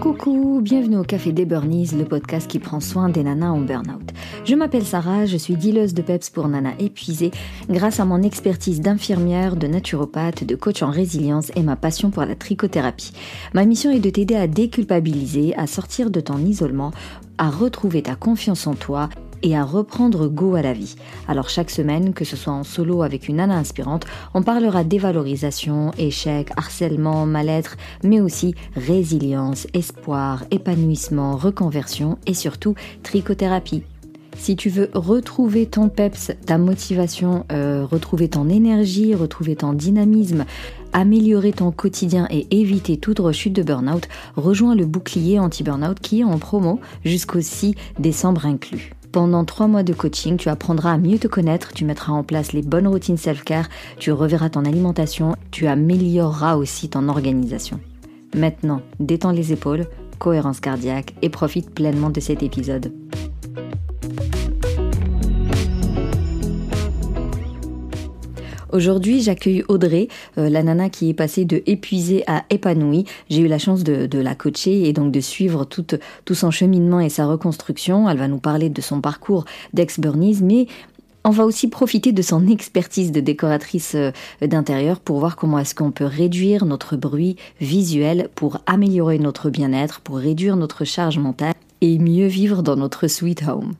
[0.00, 4.12] Coucou, bienvenue au Café des Burnies, le podcast qui prend soin des nanas en burn-out.
[4.44, 7.32] Je m'appelle Sarah, je suis dealeuse de PEPS pour nanas épuisées
[7.68, 12.24] grâce à mon expertise d'infirmière, de naturopathe, de coach en résilience et ma passion pour
[12.24, 13.12] la trichothérapie.
[13.54, 16.92] Ma mission est de t'aider à déculpabiliser, à sortir de ton isolement,
[17.36, 19.08] à retrouver ta confiance en toi
[19.42, 20.96] et à reprendre goût à la vie.
[21.26, 25.92] Alors chaque semaine, que ce soit en solo avec une nana inspirante, on parlera dévalorisation,
[25.98, 33.82] échec, harcèlement, mal-être, mais aussi résilience, espoir, épanouissement, reconversion et surtout trichothérapie.
[34.38, 40.44] Si tu veux retrouver ton peps, ta motivation, euh, retrouver ton énergie, retrouver ton dynamisme,
[40.92, 46.24] améliorer ton quotidien et éviter toute rechute de burn-out, rejoins le bouclier anti-burnout qui est
[46.24, 48.92] en promo jusqu'au 6 décembre inclus.
[49.12, 52.52] Pendant trois mois de coaching, tu apprendras à mieux te connaître, tu mettras en place
[52.52, 53.68] les bonnes routines self-care,
[53.98, 57.80] tu reverras ton alimentation, tu amélioreras aussi ton organisation.
[58.36, 59.86] Maintenant, détends les épaules,
[60.18, 62.92] cohérence cardiaque et profite pleinement de cet épisode.
[68.70, 73.06] Aujourd'hui, j'accueille Audrey, euh, la nana qui est passée de épuisée à épanouie.
[73.30, 75.86] J'ai eu la chance de, la coacher et donc de suivre tout,
[76.24, 78.10] tout son cheminement et sa reconstruction.
[78.10, 80.66] Elle va nous parler de son parcours d'ex-burnies, mais
[81.24, 84.10] on va aussi profiter de son expertise de décoratrice euh,
[84.46, 90.00] d'intérieur pour voir comment est-ce qu'on peut réduire notre bruit visuel pour améliorer notre bien-être,
[90.00, 93.72] pour réduire notre charge mentale et mieux vivre dans notre sweet home.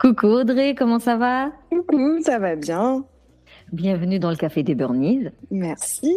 [0.00, 1.50] Coucou Audrey, comment ça va?
[1.70, 3.04] Coucou, ça va bien.
[3.74, 5.30] Bienvenue dans le Café des Burnies.
[5.50, 6.14] Merci.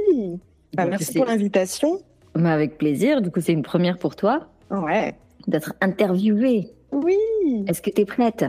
[0.76, 2.04] Bah, merci pour l'invitation.
[2.36, 3.20] Mais avec plaisir.
[3.20, 4.48] Du coup, c'est une première pour toi.
[4.70, 5.16] Ouais.
[5.48, 6.70] D'être interviewée.
[6.92, 7.18] Oui.
[7.66, 8.46] Est-ce que tu es prête?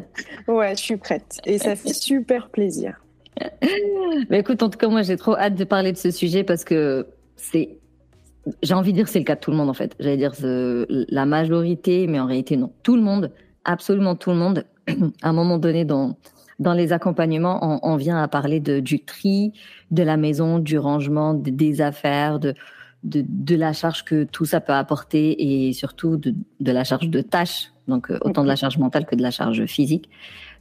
[0.47, 1.39] Ouais, je suis prête.
[1.47, 3.03] Et ça fait super plaisir.
[4.29, 6.64] Mais écoute, en tout cas, moi, j'ai trop hâte de parler de ce sujet parce
[6.64, 7.79] que c'est.
[8.62, 9.97] J'ai envie de dire c'est le cas de tout le monde en fait.
[10.01, 12.73] J'allais dire la majorité, mais en réalité non.
[12.83, 13.33] Tout le monde,
[13.64, 14.67] absolument tout le monde,
[15.23, 16.19] à un moment donné dans
[16.59, 19.52] dans les accompagnements, on, vient à parler de, du tri
[19.91, 22.55] de la maison, du rangement des affaires, de,
[23.05, 27.70] de, la charge que tout ça peut apporter et surtout de, la charge de tâches,
[27.86, 30.11] donc euh, autant de la charge mentale que de la charge physique.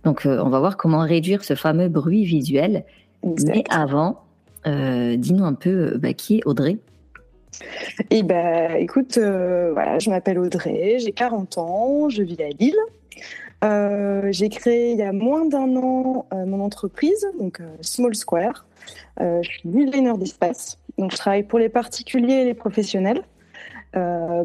[0.03, 2.85] Donc, euh, on va voir comment réduire ce fameux bruit visuel.
[3.23, 4.23] Mais avant,
[4.67, 6.77] euh, dis-nous un peu bah, qui est Audrey?
[8.11, 12.75] Eh ben, écoute, voilà, je m'appelle Audrey, j'ai 40 ans, je vis à Lille.
[13.63, 18.13] Euh, j'ai créé il y a moins d'un an euh, mon entreprise, donc euh, Small
[18.13, 18.65] Square.
[19.19, 23.23] je suis designer d'espace, donc je travaille pour les particuliers et les professionnels.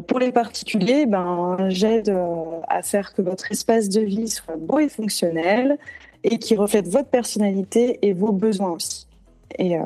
[0.07, 2.09] pour les particuliers, ben, j'aide
[2.67, 5.77] à faire que votre espace de vie soit beau et fonctionnel
[6.23, 9.07] et qui reflète votre personnalité et vos besoins aussi.
[9.59, 9.77] Et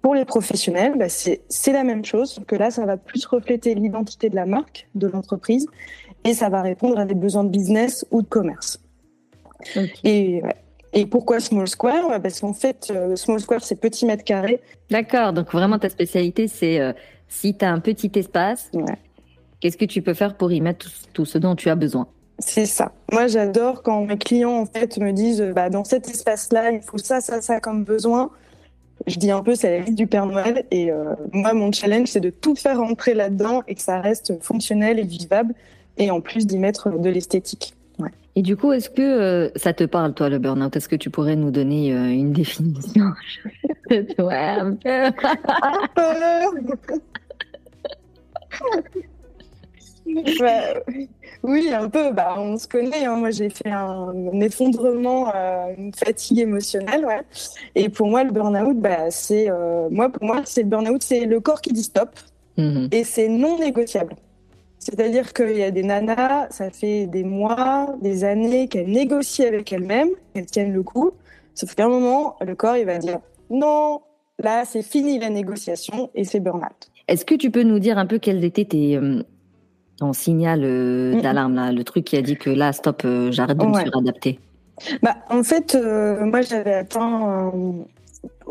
[0.00, 4.28] pour les professionnels, ben, c'est la même chose, que là, ça va plus refléter l'identité
[4.28, 5.68] de la marque, de l'entreprise,
[6.24, 8.80] et ça va répondre à des besoins de business ou de commerce.
[10.02, 10.42] Et,
[10.92, 12.20] et pourquoi Small Square?
[12.20, 14.60] Parce qu'en fait, euh, Small Square, c'est petit mètre carré.
[14.90, 16.92] D'accord, donc vraiment ta spécialité, c'est euh,
[17.28, 18.70] si tu as un petit espace,
[19.60, 22.08] qu'est-ce que tu peux faire pour y mettre tout, ce dont tu as besoin?
[22.38, 22.92] C'est ça.
[23.12, 26.98] Moi, j'adore quand mes clients en fait me disent, bah, dans cet espace-là, il faut
[26.98, 28.30] ça, ça, ça comme besoin.
[29.06, 30.64] Je dis un peu, c'est la vie du Père Noël.
[30.70, 34.42] Et euh, moi, mon challenge, c'est de tout faire rentrer là-dedans et que ça reste
[34.42, 35.54] fonctionnel et vivable
[35.98, 37.74] et en plus d'y mettre de l'esthétique.
[38.34, 40.74] Et du coup, est-ce que euh, ça te parle, toi, le burn-out?
[40.74, 43.12] Est-ce que tu pourrais nous donner euh, une définition?
[44.18, 44.88] Ouais, un peu.
[44.90, 45.12] un
[45.94, 46.02] peu.
[51.42, 52.10] oui, un peu.
[52.12, 53.04] Bah, on se connaît.
[53.04, 53.16] Hein.
[53.16, 57.04] Moi, j'ai fait un, effondrement, euh, une fatigue émotionnelle.
[57.04, 57.20] Ouais.
[57.74, 59.50] Et pour moi, le burn-out, bah, c'est
[59.90, 62.18] moi, pour moi, c'est le burn-out, c'est le corps qui dit stop,
[62.56, 64.16] mmh et c'est non négociable.
[64.82, 69.72] C'est-à-dire qu'il y a des nanas, ça fait des mois, des années qu'elles négocient avec
[69.72, 71.12] elles-mêmes, qu'elles tiennent le coup.
[71.54, 74.00] Sauf qu'à un moment, le corps, il va dire non,
[74.40, 76.90] là, c'est fini la négociation et c'est burn-out.
[77.06, 79.22] Est-ce que tu peux nous dire un peu quels étaient tes, euh,
[79.98, 83.58] ton signal euh, d'alarme, là, le truc qui a dit que là, stop, euh, j'arrête
[83.58, 84.40] de me suradapter?
[85.00, 85.78] Bah, En fait,
[86.20, 87.62] moi, j'avais atteint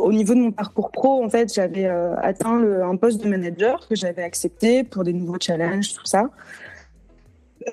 [0.01, 3.87] au niveau de mon parcours pro, en fait, j'avais euh, atteint un poste de manager
[3.87, 6.29] que j'avais accepté pour des nouveaux challenges, tout ça.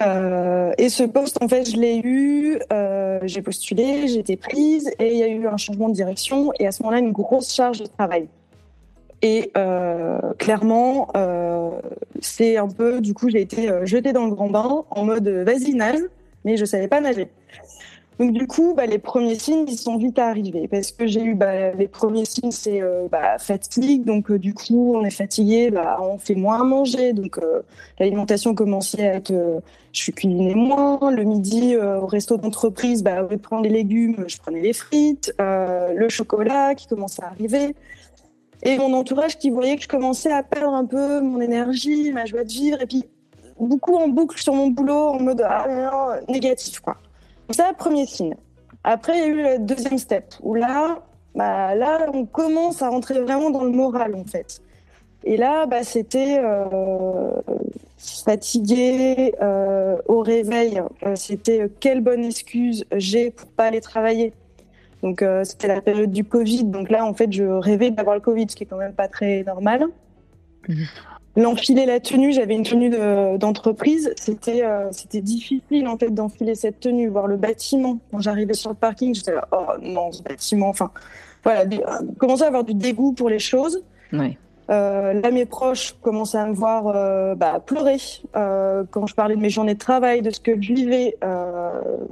[0.02, 4.90] Euh, et ce poste, en fait, je l'ai eu, euh, j'ai postulé, j'ai été prise,
[4.98, 7.52] et il y a eu un changement de direction, et à ce moment-là, une grosse
[7.52, 8.28] charge de travail.
[9.20, 9.50] Et
[10.38, 11.08] clairement,
[12.20, 15.74] c'est un peu, du coup, j'ai été jetée dans le grand bain en mode vas-y
[15.74, 15.98] nage,
[16.44, 17.28] mais je savais pas nager.
[18.18, 21.34] Donc du coup, bah, les premiers signes, ils sont vite arrivés parce que j'ai eu
[21.34, 24.04] bah, les premiers signes, c'est euh, bah, fatigue.
[24.04, 27.12] Donc euh, du coup, on est fatigué, bah, on fait moins à manger.
[27.12, 27.62] Donc euh,
[28.00, 29.62] l'alimentation commençait à être,
[29.92, 30.98] je cuisinais moins.
[31.12, 34.72] Le midi, au resto d'entreprise, bah, au lieu de prendre les légumes, je prenais les
[34.72, 37.76] frites, le chocolat qui commençait à arriver.
[38.64, 42.24] Et mon entourage qui voyait que je commençais à perdre un peu mon énergie, ma
[42.24, 43.04] joie de vivre, et puis
[43.60, 46.96] beaucoup en boucle sur mon boulot, en mode ah, négatif quoi.
[47.48, 48.34] Le premier signe.
[48.84, 50.98] Après, il y a eu le deuxième step, où là,
[51.34, 54.60] bah, là, on commence à rentrer vraiment dans le moral, en fait.
[55.24, 57.30] Et là, bah, c'était euh,
[57.96, 60.80] fatigué euh, au réveil.
[61.04, 64.32] Euh, c'était quelle bonne excuse j'ai pour pas aller travailler.
[65.02, 66.64] Donc, c'était la période du Covid.
[66.64, 69.06] Donc là, en fait, je rêvais d'avoir le Covid, ce qui est quand même pas
[69.06, 69.86] très normal.
[71.38, 72.90] L'enfiler la tenue, j'avais une tenue
[73.38, 78.00] d'entreprise, c'était euh, c'était difficile en fait d'enfiler cette tenue, voir le bâtiment.
[78.10, 80.90] Quand j'arrivais sur le parking, j'étais là, oh non, ce bâtiment, enfin
[81.44, 83.84] voilà, euh, commençais à avoir du dégoût pour les choses.
[84.12, 87.98] Euh, là, mes proches commençaient à me voir bah, pleurer
[88.32, 91.16] quand je parlais de mes journées de travail, de ce que je vivais.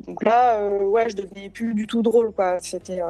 [0.06, 2.58] donc là, ouais, je devenais plus du tout drôle, quoi.
[2.60, 3.00] C'était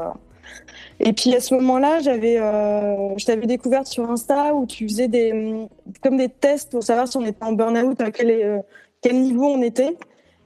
[0.99, 5.09] et puis à ce moment-là, j'avais, euh, je t'avais découverte sur Insta où tu faisais
[5.09, 5.67] des,
[6.03, 8.59] comme des tests pour savoir si on était en burn-out, à quel, euh,
[9.03, 9.97] quel niveau on était.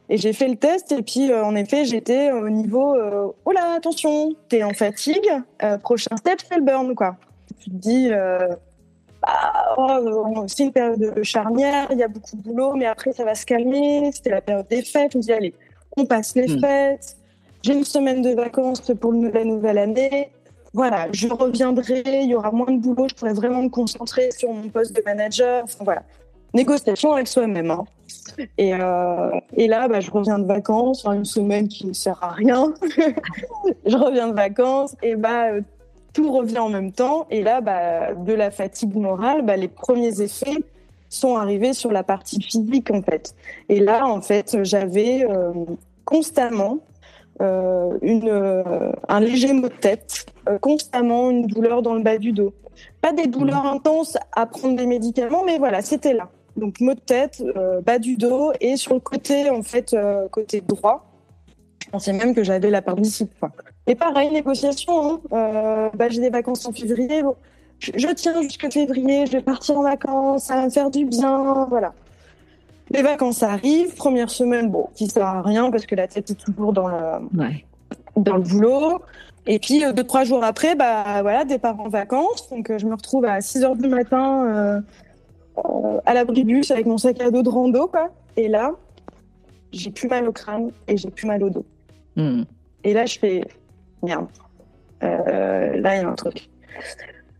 [0.08, 2.96] Et j'ai fait le test et puis euh, en effet, j'étais au niveau,
[3.44, 5.30] oh là, attention, t'es en fatigue,
[5.82, 7.16] prochain step, c'est le burn, quoi.
[7.62, 12.74] Tu te dis, bah, oh, c'est une période charnière, il y a beaucoup de boulot,
[12.74, 14.10] mais après ça va se calmer.
[14.12, 15.14] C'était la période des fêtes.
[15.14, 15.54] Me dis, allez,
[15.96, 16.60] on passe les hmm.
[16.60, 17.19] fêtes
[17.62, 20.30] j'ai une semaine de vacances pour la nouvelle année.
[20.72, 24.52] Voilà, je reviendrai, il y aura moins de boulot, je pourrais vraiment me concentrer sur
[24.52, 25.64] mon poste de manager.
[25.80, 26.02] Voilà,
[26.54, 27.70] négociation avec soi-même.
[27.70, 27.84] Hein.
[28.56, 32.30] Et, euh, et, là, bah, je reviens de vacances, une semaine qui ne sert à
[32.30, 32.72] rien.
[33.86, 35.50] je reviens de vacances et bah,
[36.12, 37.26] tout revient en même temps.
[37.30, 40.56] Et là, bah, de la fatigue morale, bah, les premiers effets
[41.08, 43.34] sont arrivés sur la partie physique en fait.
[43.68, 45.52] Et là, en fait, j'avais euh,
[46.04, 46.78] constamment
[47.40, 52.18] euh, une, euh, un léger mot de tête, euh, constamment une douleur dans le bas
[52.18, 52.52] du dos.
[53.00, 56.28] Pas des douleurs intenses à prendre des médicaments, mais voilà, c'était là.
[56.56, 57.42] Donc mot de tête,
[57.86, 59.96] bas du dos et sur le côté en fait
[60.30, 61.06] côté droit.
[61.84, 63.30] Je pensais même que j'avais la l'appendicite.
[63.86, 65.20] Et pareil, négociation.
[65.32, 65.90] Hein.
[65.94, 67.22] bah, j'ai des vacances en février.
[67.78, 69.26] je, je tiens jusqu'à février.
[69.26, 70.44] Je vais partir en vacances.
[70.44, 71.66] Ça va me faire du bien.
[71.70, 71.94] Voilà.
[72.90, 76.34] Les vacances arrivent, première semaine, bon, qui sert à rien parce que la tête est
[76.34, 77.28] toujours dans le,
[78.16, 79.00] dans le boulot.
[79.46, 82.48] Et puis, euh, deux, trois jours après, bah, voilà, départ en vacances.
[82.50, 84.82] Donc, euh, je me retrouve à 6 heures du matin
[85.56, 88.10] euh, à l'abri bus avec mon sac à dos de rando, quoi.
[88.36, 88.72] Et là,
[89.72, 91.66] j'ai plus mal au crâne et j'ai plus mal au dos.
[92.16, 92.42] Hmm.
[92.84, 93.44] Et là, je fais
[94.02, 94.26] merde.
[95.00, 96.48] là, il y a un truc.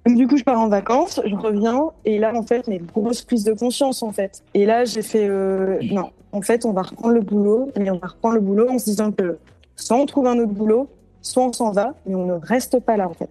[0.06, 3.22] Donc, du coup, je pars en vacances, je reviens, et là, en fait, une grosse
[3.22, 4.42] prise de conscience, en fait.
[4.54, 7.98] Et là, j'ai fait, euh, non, en fait, on va reprendre le boulot, et on
[7.98, 9.38] va reprendre le boulot en se disant que
[9.76, 10.88] soit on trouve un autre boulot,
[11.20, 13.30] soit on s'en va, mais on ne reste pas là, en fait.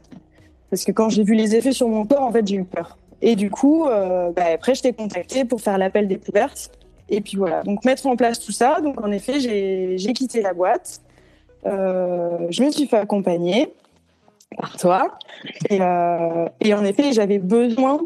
[0.70, 2.98] Parce que quand j'ai vu les effets sur mon corps, en fait, j'ai eu peur.
[3.22, 6.72] Et du coup, euh, bah, après, je t'ai contacté pour faire l'appel découverte.
[7.10, 8.80] Et puis voilà, donc mettre en place tout ça.
[8.82, 11.02] Donc en effet, j'ai quitté la boîte.
[11.66, 13.74] Euh, je me suis fait accompagner
[14.58, 15.18] par toi.
[15.72, 18.00] Euh, et, en effet, j'avais besoin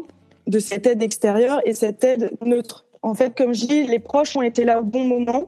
[0.46, 2.84] de cette aide extérieure et cette aide neutre.
[3.02, 5.44] En fait, comme je dis, les proches ont été là au bon moment.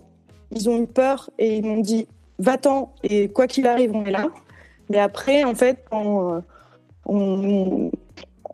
[0.53, 2.07] Ils ont eu peur et ils m'ont dit
[2.39, 4.29] va-t'en et quoi qu'il arrive, on est là.
[4.91, 6.43] Mais après, en fait, on,
[7.07, 7.91] on,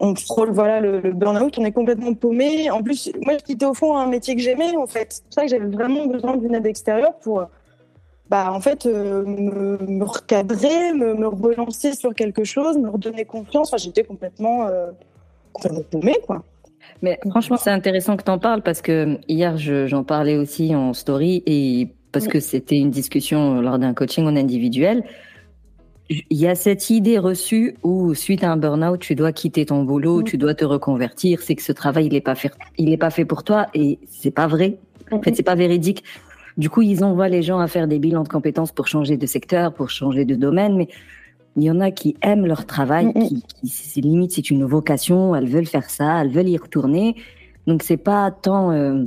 [0.01, 2.71] on frôle voilà, le, le burn-out, on est complètement paumé.
[2.71, 5.13] En plus, moi, je quittais au fond un métier que j'aimais, en fait.
[5.13, 7.45] C'est pour ça que j'avais vraiment besoin d'une aide extérieure pour
[8.33, 13.75] bah, en fait, euh, me, recadrer, me, relancer sur quelque chose, me redonner confiance.
[13.77, 14.91] j'étais complètement, euh,
[15.91, 16.43] paumée, quoi.
[17.03, 20.95] Mais franchement, c'est intéressant que tu en parles parce que hier, j'en parlais aussi en
[20.95, 25.05] story et parce que c'était une discussion lors d'un coaching en individuel.
[26.09, 29.83] Il y a cette idée reçue où, suite à un burn-out, tu dois quitter ton
[29.83, 31.43] boulot, tu dois te reconvertir.
[31.43, 33.99] C'est que ce travail, il n'est pas fait, il est pas fait pour toi et
[34.11, 34.79] c'est pas vrai.
[35.11, 36.03] En fait, c'est pas véridique.
[36.57, 39.27] Du coup, ils envoient les gens à faire des bilans de compétences pour changer de
[39.27, 40.89] secteur, pour changer de domaine, mais
[41.57, 45.49] il y en a qui aiment leur travail, qui, qui limite c'est une vocation, elles
[45.49, 47.17] veulent faire ça, elles veulent y retourner.
[47.67, 49.05] Donc c'est pas tant, euh,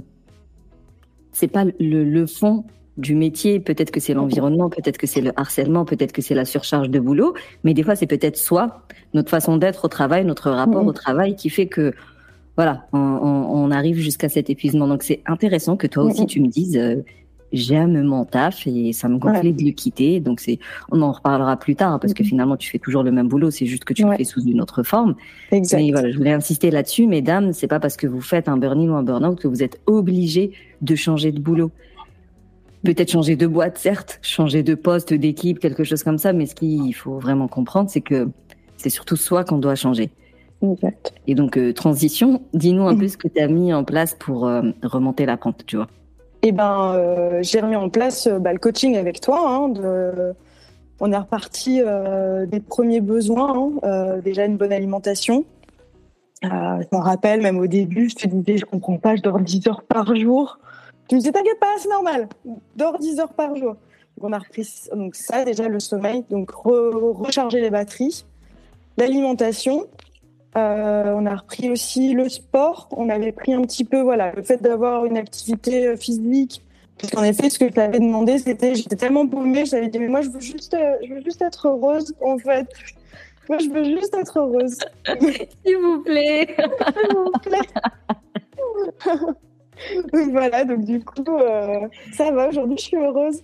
[1.32, 2.66] c'est pas le, le, fond
[2.98, 3.60] du métier.
[3.60, 7.00] Peut-être que c'est l'environnement, peut-être que c'est le harcèlement, peut-être que c'est la surcharge de
[7.00, 7.34] boulot,
[7.64, 11.36] mais des fois c'est peut-être soit notre façon d'être au travail, notre rapport au travail
[11.36, 11.94] qui fait que
[12.56, 14.88] voilà, on, on, on arrive jusqu'à cet épuisement.
[14.88, 16.78] Donc c'est intéressant que toi aussi tu me dises.
[16.78, 17.04] Euh,
[17.54, 20.20] j'aime mon taf et ça me gonflait de le quitter.
[20.20, 20.60] Donc c'est,
[20.92, 23.66] on en reparlera plus tard parce que finalement tu fais toujours le même boulot, c'est
[23.66, 25.16] juste que tu le fais sous une autre forme.
[25.52, 25.80] Exact.
[25.80, 28.90] Mais voilà, je voulais insister là-dessus, mesdames, c'est pas parce que vous faites un burn-in
[28.90, 31.72] ou un burn-out que vous êtes obligé de changer de boulot.
[32.84, 36.54] Peut-être changer de boîte, certes, changer de poste, d'équipe, quelque chose comme ça, mais ce
[36.54, 38.28] qu'il faut vraiment comprendre, c'est que
[38.78, 40.12] c'est surtout soi qu'on doit changer.
[40.62, 41.14] Exact.
[41.28, 43.00] Et donc, euh, transition, dis-nous un mm-hmm.
[43.00, 45.88] peu ce que tu as mis en place pour euh, remonter la pente, tu vois.
[46.48, 49.40] Eh ben, euh, j'ai remis en place bah, le coaching avec toi.
[49.50, 49.74] Hein.
[51.00, 51.82] On est reparti
[52.48, 55.44] des premiers besoins, hein, déjà une bonne alimentation.
[56.44, 59.68] je me rappelle, même au début, je te disais, je comprends pas, je dors 10
[59.68, 60.60] heures par jour.
[61.08, 62.30] Tu me disais, t'inquiète pas, c'est normal,
[62.76, 63.76] dors 10 heures par jour.
[64.22, 68.24] On a repris donc ça, déjà le sommeil, donc recharger les batteries,
[68.98, 69.88] l'alimentation,
[70.58, 72.88] euh, on a repris aussi le sport.
[72.92, 76.64] On avait pris un petit peu, voilà, le fait d'avoir une activité euh, physique.
[76.98, 80.08] Parce qu'en effet, ce que je t'avais demandé, c'était, j'étais tellement paumée, j'avais dit, mais
[80.08, 82.68] moi, je veux juste, euh, je veux juste être heureuse, en fait.
[83.50, 84.78] Moi, je veux juste être heureuse.
[85.66, 86.56] S'il vous plaît.
[86.58, 87.60] S'il vous plaît.
[90.14, 91.38] donc voilà, donc du coup,
[92.14, 93.44] ça va, aujourd'hui, je suis heureuse.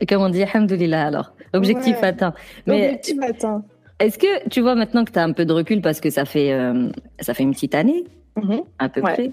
[0.00, 1.34] Et comme on dit, alhamdoulilah alors.
[1.52, 2.32] Objectif atteint.
[2.66, 2.86] Mais...
[2.86, 3.64] Objectif atteint.
[4.00, 6.24] Est-ce que tu vois maintenant que tu as un peu de recul parce que ça
[6.24, 6.88] fait, euh,
[7.20, 8.04] ça fait une petite année,
[8.36, 8.64] mm-hmm.
[8.78, 9.32] à peu près.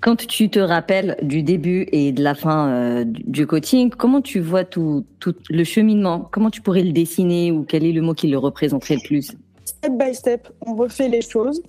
[0.00, 4.40] Quand tu te rappelles du début et de la fin euh, du coaching, comment tu
[4.40, 6.26] vois tout, tout le cheminement?
[6.30, 9.32] Comment tu pourrais le dessiner ou quel est le mot qui le représenterait le plus?
[9.64, 11.62] Step by step, on refait les choses.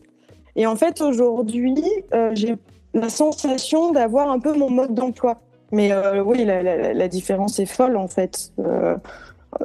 [0.55, 1.83] Et en fait, aujourd'hui,
[2.13, 2.55] euh, j'ai
[2.93, 5.41] la sensation d'avoir un peu mon mode d'emploi.
[5.73, 8.51] Mais oui, la, la, la, différence est folle en fait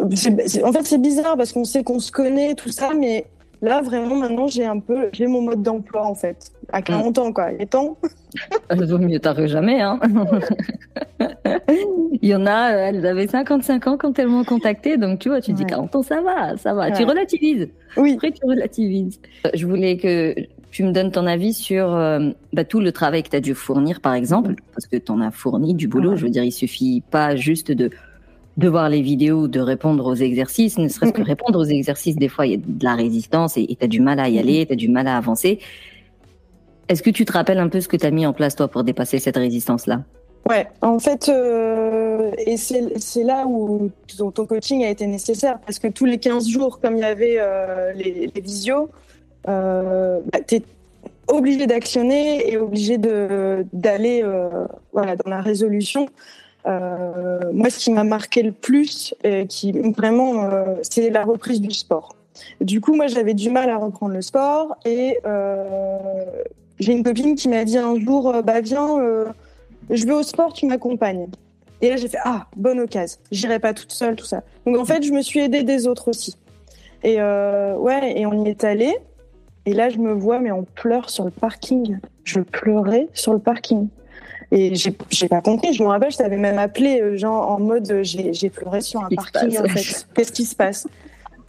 [0.00, 3.26] en fait, c'est bizarre parce qu'on sait qu'on se connaît, tout ça, mais
[3.62, 6.50] là, vraiment, maintenant, j'ai un peu, j'ai mon mode d'emploi, en fait.
[6.72, 7.20] À 40 mm.
[7.20, 7.52] ans, quoi.
[7.52, 7.96] Il est temps.
[8.70, 10.00] Vaut mieux tard que jamais, hein.
[12.22, 15.40] Il y en a, elles avaient 55 ans quand elles m'ont contacté, donc tu vois,
[15.40, 16.90] tu dis 40 ans, ça va, ça va.
[16.90, 17.68] Tu relativises.
[17.96, 18.14] Oui.
[18.14, 19.20] Après, tu relativises.
[19.54, 20.34] Je voulais que
[20.70, 23.54] tu me donnes ton avis sur euh, bah, tout le travail que tu as dû
[23.54, 26.16] fournir, par exemple, parce que tu en as fourni du boulot.
[26.16, 27.90] Je veux dire, il suffit pas juste de
[28.56, 32.28] de voir les vidéos, de répondre aux exercices, ne serait-ce que répondre aux exercices, des
[32.28, 34.66] fois il y a de la résistance et tu as du mal à y aller,
[34.66, 35.58] tu as du mal à avancer.
[36.88, 38.68] Est-ce que tu te rappelles un peu ce que tu as mis en place toi
[38.68, 40.04] pour dépasser cette résistance-là?
[40.48, 45.88] Ouais, en fait, euh, et c'est là où ton, coaching a été nécessaire parce que
[45.88, 48.88] tous les 15 jours, comme il y avait euh, les, les, visios,
[49.48, 50.62] euh, bah, tu es
[51.26, 54.24] obligé d'actionner et obligé d'aller
[54.92, 56.06] voilà, dans la résolution.
[56.66, 61.60] Euh, moi, ce qui m'a marqué le plus, et qui vraiment, euh, c'est la reprise
[61.60, 62.16] du sport.
[62.60, 66.24] Du coup, moi, j'avais du mal à reprendre le sport et euh,
[66.78, 68.98] j'ai une copine qui m'a dit un jour, bah viens,
[69.88, 71.28] je vais au sport, tu m'accompagnes.
[71.80, 74.42] Et là, j'ai fait ah bonne occasion, j'irai pas toute seule, tout ça.
[74.66, 76.36] Donc en fait, je me suis aidée des autres aussi.
[77.02, 78.94] Et ouais, et on y est allé.
[79.64, 81.98] Et là, je me vois, mais on pleure sur le parking.
[82.24, 83.88] Je pleurais sur le parking.
[84.52, 85.72] Et j'ai pas compris.
[85.72, 89.02] Je me rappelle, je t'avais même appelé, euh, genre en mode euh, j'ai pleuré sur
[89.02, 90.06] un parking en fait.
[90.14, 90.86] Qu'est-ce qui se passe?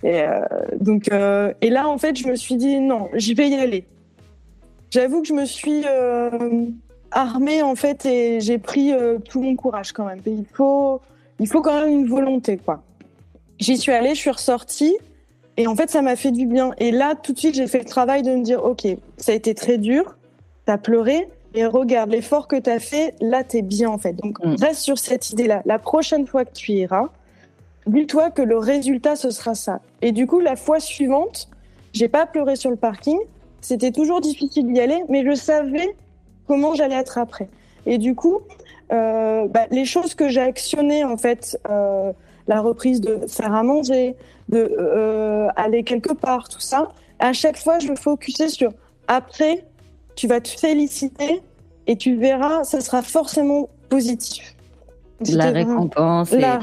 [0.04, 0.42] Et, euh,
[0.80, 3.86] donc, euh, et là, en fait, je me suis dit non, j'y vais y aller.
[4.90, 6.66] J'avoue que je me suis euh,
[7.12, 8.94] armée en fait et j'ai pris
[9.28, 10.22] tout mon courage quand même.
[10.26, 11.02] il faut,
[11.40, 12.84] il faut quand même une volonté quoi.
[13.60, 14.96] J'y suis allée, je suis ressortie
[15.58, 16.72] et en fait, ça m'a fait du bien.
[16.78, 18.88] Et là, tout de suite, j'ai fait le travail de me dire ok,
[19.18, 20.16] ça a été très dur,
[20.66, 24.14] t'as pleuré, et regarde l'effort que tu as fait, là, tu es bien en fait.
[24.14, 24.56] Donc, mm.
[24.60, 25.62] reste sur cette idée-là.
[25.66, 27.10] La prochaine fois que tu iras,
[27.86, 29.80] dis-toi que le résultat, ce sera ça.
[30.02, 31.50] Et du coup, la fois suivante,
[31.94, 33.18] j'ai pas pleuré sur le parking.
[33.62, 35.96] C'était toujours difficile d'y aller, mais je savais
[36.48, 37.50] comment j'allais être après.
[37.86, 38.42] Et du coup,
[38.92, 42.12] euh, bah, les choses que j'ai actionnées, en fait, euh,
[42.48, 44.16] la reprise de faire à manger,
[44.50, 48.72] de euh, aller quelque part, tout ça, à chaque fois, je me focusais sur
[49.08, 49.66] après,
[50.18, 51.42] tu vas te féliciter
[51.88, 54.54] et tu verras, ça sera forcément positif.
[55.34, 56.60] La récompense et la,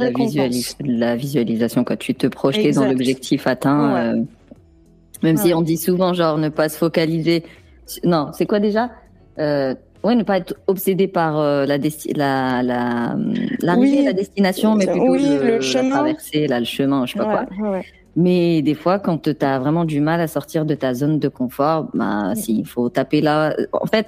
[0.84, 3.96] la, visualisation, quand tu te projetais dans l'objectif atteint.
[3.96, 4.22] Euh,
[5.22, 7.42] même si on dit souvent, genre, ne pas se focaliser.
[8.04, 8.90] Non, c'est quoi déjà?
[9.38, 13.16] Euh, Ouais, ne pas être obsédé par euh, la, la, la,
[13.62, 15.88] l'arrivée, la destination, mais plutôt le, chemin.
[15.88, 17.80] La traversée, là, le chemin, je sais pas quoi.
[18.16, 21.28] Mais des fois, quand tu as vraiment du mal à sortir de ta zone de
[21.28, 23.56] confort, bah, s'il faut taper là.
[23.72, 24.06] En fait,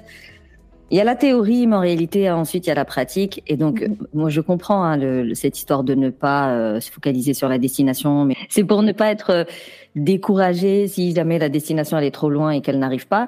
[0.89, 3.43] il y a la théorie, mais en réalité, ensuite, il y a la pratique.
[3.47, 3.95] Et donc, mm-hmm.
[4.13, 7.57] moi, je comprends hein, le, cette histoire de ne pas euh, se focaliser sur la
[7.57, 9.43] destination, mais c'est pour ne pas être euh,
[9.95, 13.27] découragé si jamais la destination elle est trop loin et qu'elle n'arrive pas.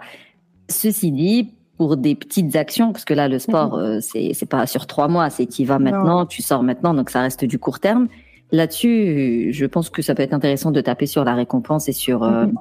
[0.69, 3.83] Ceci dit, pour des petites actions, parce que là, le sport, Mhm.
[3.83, 6.93] euh, c'est c'est pas sur trois mois, c'est tu y vas maintenant, tu sors maintenant,
[6.93, 8.07] donc ça reste du court terme.
[8.51, 12.23] Là-dessus, je pense que ça peut être intéressant de taper sur la récompense et sur
[12.23, 12.53] euh, Mhm.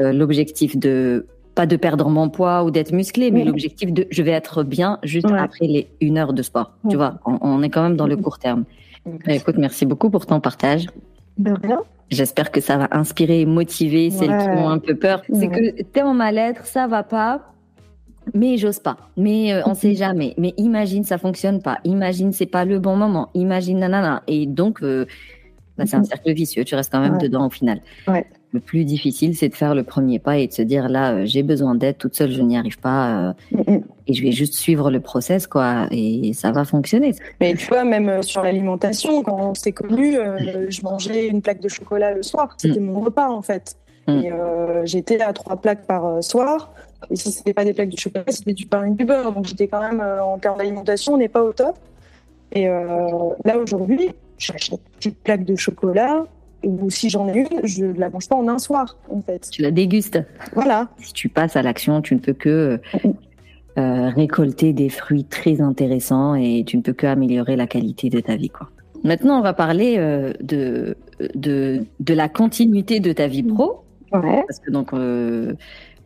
[0.00, 4.22] euh, l'objectif de pas de perdre mon poids ou d'être musclé, mais l'objectif de je
[4.22, 5.38] vais être bien juste Ouais.
[5.38, 6.72] après les une heure de sport.
[6.88, 8.64] Tu vois, on, on est quand même dans le court terme.
[9.04, 10.86] Bah, écoute, merci beaucoup pour ton partage.
[11.38, 11.80] De rien.
[12.10, 14.56] J'espère que ça va inspirer et motiver celles qui Ouais.
[14.58, 15.22] ont un peu peur.
[15.32, 15.72] C'est Ouais.
[15.74, 17.51] que t'es en mal-être, ça va pas,
[18.34, 18.96] mais j'ose pas.
[19.16, 20.34] Mais euh, on sait jamais.
[20.38, 21.78] Mais imagine ça fonctionne pas.
[21.84, 23.28] Imagine c'est pas le bon moment.
[23.34, 24.22] Imagine nanana.
[24.26, 25.06] Et donc euh,
[25.78, 26.64] bah, c'est un cercle vicieux.
[26.64, 27.18] Tu restes quand même Ouais.
[27.22, 27.80] dedans au final.
[28.08, 28.26] Ouais.
[28.54, 31.22] Le plus difficile, c'est de faire le premier pas et de se dire là, euh,
[31.24, 31.96] j'ai besoin d'aide.
[31.96, 33.30] Toute seule, je n'y arrive pas.
[33.30, 33.80] euh, Mm, mm.
[34.08, 35.86] et je vais juste suivre le process, quoi.
[35.90, 37.14] Et ça va fonctionner.
[37.40, 41.60] Mais tu vois, même sur l'alimentation, quand on s'est connus, euh, je mangeais une plaque
[41.62, 42.54] de chocolat le soir.
[42.58, 43.76] C'était mon repas, en fait.
[44.06, 44.10] Mm.
[44.10, 44.30] Et
[44.84, 46.74] j'étais à trois plaques par soir.
[47.10, 49.32] Et si c'était pas des plaques de chocolat, c'était du pain et du beurre.
[49.32, 51.76] Donc j'étais quand même, euh, en termes d'alimentation, on n'est pas au top.
[52.52, 56.24] Et euh, là, aujourd'hui, j'achète une petite plaque de chocolat.
[56.64, 59.48] Ou si j'en ai une, je ne la mange pas en un soir, en fait.
[59.50, 60.20] Tu la dégustes.
[60.54, 60.88] Voilà.
[60.98, 62.80] si tu passes à l'action, tu ne peux que
[63.78, 68.20] euh, récolter des fruits très intéressants et tu ne peux que améliorer la qualité de
[68.20, 68.50] ta vie.
[68.50, 68.68] Quoi.
[69.02, 70.96] Maintenant, on va parler euh, de,
[71.34, 73.82] de, de la continuité de ta vie pro.
[74.12, 74.44] Ouais.
[74.46, 75.54] Parce que donc, euh,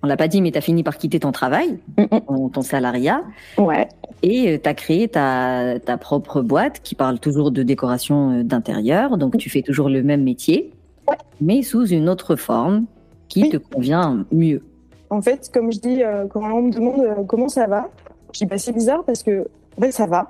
[0.03, 2.63] on l'a pas dit, mais tu as fini par quitter ton travail, Mm, ton, ton
[2.63, 3.23] salariat,
[3.59, 3.89] Ouais.
[4.23, 9.17] et tu as créé ta, ta propre boîte qui parle toujours de décoration euh, d'intérieur.
[9.19, 10.73] Donc, tu fais toujours le même métier,
[11.09, 11.17] Ouais.
[11.41, 12.85] mais sous une autre forme
[13.29, 13.49] qui Oui.
[13.51, 14.63] te convient mieux.
[15.11, 17.89] En fait, comme je dis, euh, quand on me demande euh, comment ça va,
[18.33, 19.47] je dis bah, c'est bizarre parce que
[19.79, 20.29] en fait, ça va.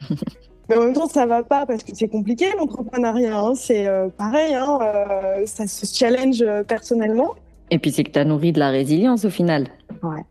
[0.68, 3.38] Mais en même temps, ça va pas parce que c'est compliqué l'entrepreneuriat.
[3.38, 3.54] hein.
[3.54, 7.30] C'est euh, pareil, hein, euh, ça se challenge euh, personnellement.
[7.70, 9.66] Et puis c'est que tu as nourri de la résilience au final.
[10.02, 10.22] Ouais.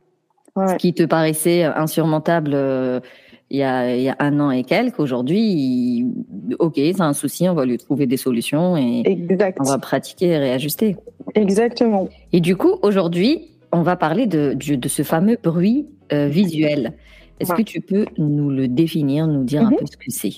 [0.70, 3.00] Ce qui te paraissait insurmontable euh,
[3.52, 7.14] il y, a, il y a un an et quelques, aujourd'hui, il- ok, c'est un
[7.14, 9.58] souci, on va lui trouver des solutions et Exact.
[9.62, 10.98] on va pratiquer et réajuster.
[11.36, 12.10] Exactement.
[12.34, 16.94] Et du coup, aujourd'hui, on va parler de, ce fameux bruit euh, visuel.
[17.40, 17.58] Est-ce Ouais.
[17.60, 19.78] que tu peux nous le définir, nous dire un Mhm.
[19.78, 20.34] peu ce que c'est?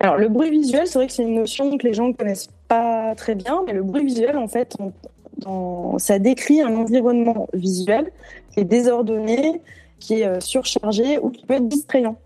[0.00, 2.48] Alors, le bruit visuel, c'est vrai que c'est une notion que les gens ne connaissent
[2.68, 4.92] pas très bien, mais le bruit visuel, en fait, on-
[5.98, 8.10] ça décrit un environnement visuel
[8.52, 9.60] qui est désordonné,
[9.98, 12.16] qui est euh, surchargé ou qui peut être distrayant.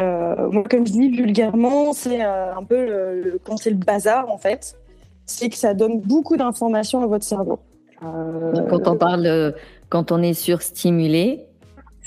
[0.00, 3.76] Euh, moi, comme je dis vulgairement, c'est euh, un peu le, le- quand c'est le
[3.76, 4.76] bazar, en fait,
[5.26, 7.58] c'est que ça donne beaucoup d'informations à votre cerveau.
[8.02, 9.52] Euh, Quand on parle, euh,
[9.90, 11.46] quand on est surstimulé,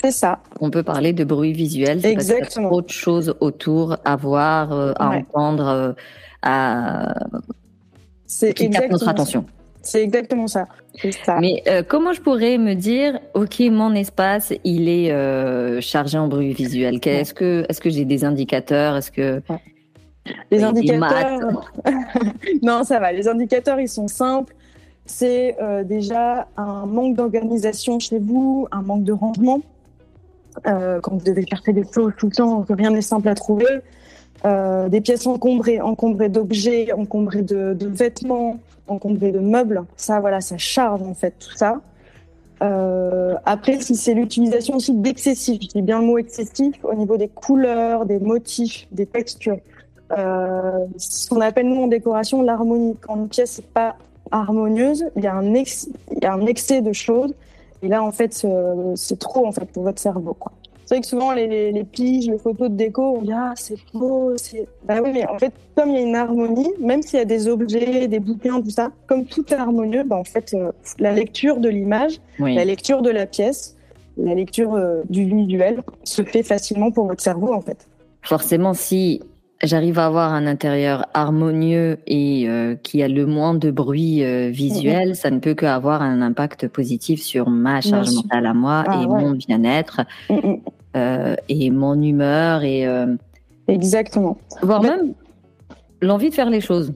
[0.01, 0.39] c'est ça.
[0.59, 2.01] on peut parler de bruit visuel.
[2.01, 2.69] C'est parce qu'il y a Exactement.
[2.69, 5.25] trop de choses autour à voir, euh, à Ouais.
[5.33, 5.95] entendre,
[6.41, 7.13] à
[8.25, 9.45] C'est qui captent notre exactement attention.
[9.85, 10.67] C'est exactement ça.
[11.39, 16.27] Mais euh, comment je pourrais me dire, ok, mon espace, il est euh, chargé en
[16.27, 16.99] bruit visuel.
[17.05, 18.97] Est-ce que, est-ce que j'ai des indicateurs?
[18.97, 19.43] Est-ce que
[20.49, 21.71] Les des indicateurs.
[22.63, 23.11] non, ça va.
[23.11, 24.55] Les indicateurs, ils sont simples.
[25.05, 29.61] C'est euh, déjà un manque d'organisation chez vous, un manque de rangement.
[30.63, 33.65] Quand vous devez chercher des choses tout le temps, que rien n'est simple à trouver.
[34.43, 39.83] Euh, des pièces encombrées, encombrées d'objets, encombrées de, de vêtements, encombrées de meubles.
[39.95, 41.81] Ça, voilà, ça charge en fait tout ça.
[42.61, 47.17] Euh, après, si c'est l'utilisation aussi d'excessif, je dis bien le mot excessif, au niveau
[47.17, 49.59] des couleurs, des motifs, des textures.
[50.15, 52.95] Euh, ce qu'on appelle nous en décoration l'harmonie.
[53.01, 53.95] Quand une pièce n'est pas
[54.31, 55.65] harmonieuse, il y, a un il
[56.21, 57.33] y a un excès de choses.
[57.81, 58.45] Et là, en fait,
[58.95, 60.33] c'est trop en fait pour votre cerveau.
[60.33, 60.51] quoi.
[60.85, 63.53] C'est vrai que souvent, les, les, les piges, les photos de déco, on dit Ah,
[63.55, 64.33] c'est beau.
[64.37, 67.21] c'est- Bah oui, mais en fait, comme il y a une harmonie, même s'il y
[67.21, 70.71] a des objets, des bouquins, tout ça, comme tout est harmonieux, bah, en fait, euh,
[70.99, 72.53] la lecture de l'image, oui.
[72.55, 73.75] la lecture de la pièce,
[74.17, 77.87] la lecture euh, du visuel se fait facilement pour votre cerveau, en fait.
[78.21, 79.21] forcément, si
[79.63, 84.49] j'arrive à avoir un intérieur harmonieux et euh, qui a le moins de bruit euh,
[84.49, 89.01] visuel, ça ne peut qu'avoir un impact positif sur ma charge mentale à moi Ah,
[89.01, 89.21] et ouais.
[89.21, 90.57] mon bien-être Mm, mm.
[90.97, 93.15] euh, et mon humeur et euh,
[93.67, 94.37] Exactement.
[94.61, 95.13] voire Mais- même
[96.01, 96.93] l'envie de faire les choses.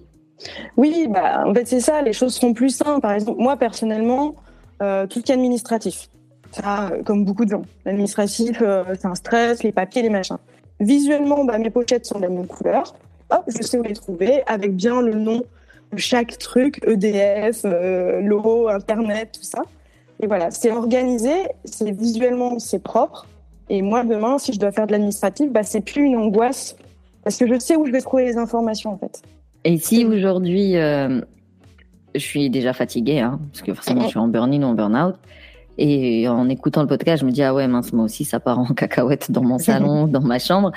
[0.78, 3.02] Oui, bah, en fait, c'est ça, les choses seront plus simples.
[3.02, 4.36] Par exemple, moi, personnellement,
[4.82, 6.08] euh, tout ce qui est administratif,
[6.52, 10.38] ça, euh, comme beaucoup de gens, l'administratif, euh, c'est un stress, les papiers, les machins.
[10.80, 12.96] Visuellement, bah, mes pochettes sont de la même couleur.
[13.32, 15.44] Hop, je sais où les trouver, avec bien le nom
[15.92, 19.64] de chaque truc, EDF, euh, logo, Internet, tout ça.
[20.22, 23.28] Et voilà, c'est organisé, c'est visuellement, c'est propre.
[23.70, 26.76] Et moi, demain, si je dois faire de l'administratif, bah, c'est plus une angoisse,
[27.24, 29.22] parce que je sais où je vais trouver les informations, en fait.
[29.64, 31.22] Et si aujourd'hui, euh,
[32.16, 35.16] je suis déjà fatiguée, hein, parce que forcément je suis en burn-in ou en burn-out,
[35.82, 38.60] Et en écoutant le podcast, je me dis ah ouais mince moi aussi ça part
[38.60, 40.72] en cacahuète dans mon salon, dans ma chambre.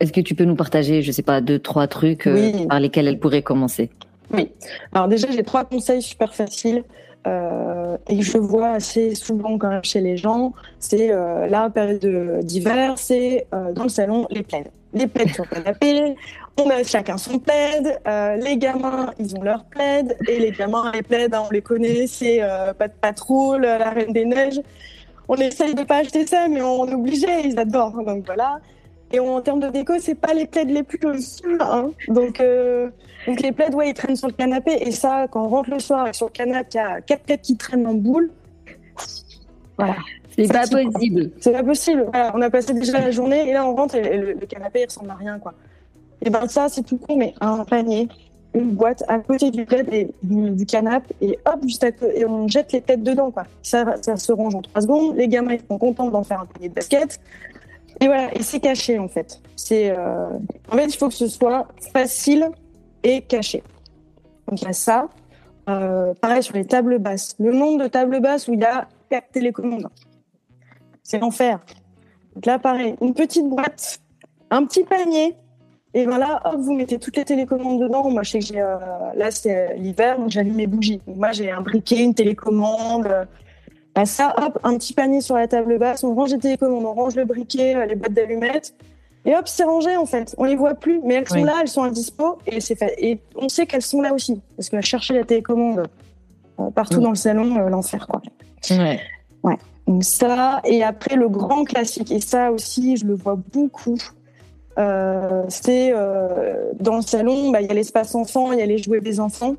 [0.00, 3.06] Est-ce que tu peux nous partager, je sais pas, deux trois trucs euh, par lesquels
[3.06, 3.90] elle pourrait commencer?
[4.32, 4.50] Oui.
[4.92, 6.82] Alors déjà j'ai trois conseils super faciles.
[7.26, 12.40] Euh, et je vois assez souvent quand même chez les gens, c'est euh, la période
[12.42, 14.70] d'hiver, c'est euh, dans le salon les plaides.
[14.94, 16.16] Les plaides sur le canapé,
[16.60, 20.90] on a chacun son plaid, euh, les gamins ils ont leur plaid, et les gamins
[20.92, 22.40] les plaids hein, on les connaît, c'est
[22.78, 24.60] pas de patrouille, la reine des neiges.
[25.28, 28.58] On essaye de pas acheter ça, mais on est obligé, ils adorent, hein, donc voilà.
[29.12, 31.40] Et en termes de déco, c'est pas les plaids les plus jolis.
[31.60, 31.90] Hein.
[32.08, 32.90] Donc, euh,
[33.26, 34.78] donc les plaids, ouais, ils traînent sur le canapé.
[34.80, 37.22] Et ça, quand on rentre le soir et sur le canapé, il y a quatre
[37.22, 38.30] plaids qui traînent en boule.
[39.76, 39.96] Voilà.
[40.36, 41.30] C'est pas possible.
[41.40, 42.06] C'est pas possible.
[42.12, 44.84] Voilà, on a passé déjà la journée et là on rentre et le, canapé il
[44.84, 45.54] ressemble à rien quoi.
[46.22, 48.08] Et ben ça c'est tout con mais un panier,
[48.54, 49.64] une boîte à côté du
[50.66, 53.44] canapé et hop juste à et on jette les plaids dedans quoi.
[53.62, 55.16] Ça, ça se range en trois secondes.
[55.16, 57.20] Les gamins ils sont contents d'en faire un panier de basket.
[58.00, 59.40] Et voilà, et c'est caché en fait.
[59.56, 60.28] C'est euh...
[60.70, 62.50] en fait il faut que ce soit facile
[63.02, 63.62] et caché.
[64.46, 65.08] Donc il y a ça.
[65.68, 67.36] Euh, pareil sur les tables basses.
[67.38, 69.88] Le nombre de tables basses où il y a quatre télécommandes,
[71.02, 71.60] c'est l'enfer.
[72.34, 74.00] Donc là pareil, une petite boîte,
[74.50, 75.36] un petit panier.
[75.92, 78.08] Et voilà, hop, vous mettez toutes les télécommandes dedans.
[78.10, 78.76] Moi, je sais que j'ai, euh,
[79.16, 81.00] là, c'est l'hiver, donc j'allume mes bougies.
[81.06, 83.26] Donc, moi, j'ai un briquet, une télécommande,
[83.94, 86.94] bah, ça, hop, un petit panier sur la table basse, on range les télécommandes, on
[86.94, 88.74] range le briquet, euh, les boîtes d'allumettes,
[89.24, 90.34] et hop, c'est rangé en fait.
[90.38, 92.94] On les voit plus, mais elles sont là, elles sont à dispo, et c'est fait.
[92.98, 95.88] Et on sait qu'elles sont là aussi, parce que chercher la télécommande
[96.60, 98.22] euh, partout dans le salon, euh, l'enfer quoi.
[98.70, 99.00] Ouais.
[99.42, 99.56] Ouais.
[99.86, 103.98] Donc ça, et après le grand classique, et ça aussi, je le vois beaucoup.
[105.48, 105.92] C'est
[106.80, 109.20] dans le salon, bah, il y a l'espace enfant, il y a les jouets des
[109.20, 109.56] enfants.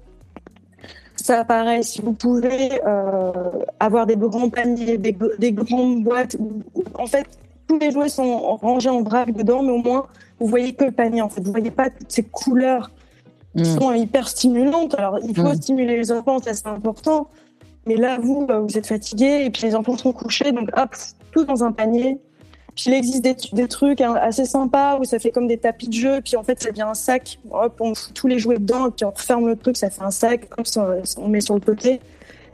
[1.22, 3.32] Ça apparaît si vous pouvez euh,
[3.80, 6.36] avoir des grands paniers, des, grandes boîtes.
[6.98, 7.28] en fait,
[7.68, 10.08] tous les jouets sont rangés en vrac dedans, mais au moins,
[10.40, 11.22] vous voyez que le panier.
[11.22, 12.90] En fait, vous voyez pas toutes ces couleurs
[13.56, 13.80] qui mm.
[13.80, 14.96] sont hyper stimulantes.
[14.96, 15.62] Alors, il faut mm.
[15.62, 17.28] stimuler les enfants, ça c'est important.
[17.86, 20.96] Mais là, vous, bah, vous êtes fatigué et puis les enfants sont couchés, donc hop,
[21.32, 22.20] tout dans un panier.
[22.76, 25.94] Puis il existe des, trucs hein, assez sympas où ça fait comme des tapis de
[25.94, 27.38] jeu, puis en fait ça devient un sac.
[27.52, 30.04] Hop, on fout tous les jouets dedans, et puis on referme le truc, ça fait
[30.04, 32.00] un sac, comme ça, on met sur le côté.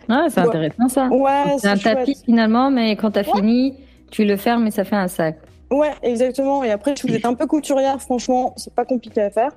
[0.10, 1.08] Ah, c'est intéressant ça.
[1.08, 3.76] Ouais, c'est un tapis finalement, mais quand tu as fini,
[4.10, 5.38] tu le fermes et ça fait un sac.
[5.70, 6.64] Ouais, exactement.
[6.64, 9.52] Et après, si vous êtes un peu couturière, franchement, c'est pas compliqué à faire.